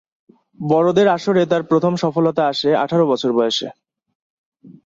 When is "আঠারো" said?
2.75-3.05